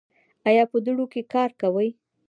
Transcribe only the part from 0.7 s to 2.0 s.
په دوړو کې کار کوئ؟